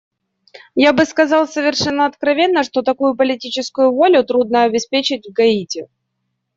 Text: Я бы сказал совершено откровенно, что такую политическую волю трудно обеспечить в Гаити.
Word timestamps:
Я 0.73 0.93
бы 0.93 1.05
сказал 1.05 1.47
совершено 1.47 2.07
откровенно, 2.07 2.63
что 2.63 2.81
такую 2.81 3.15
политическую 3.15 3.91
волю 3.91 4.23
трудно 4.23 4.63
обеспечить 4.63 5.27
в 5.27 5.31
Гаити. 5.31 5.89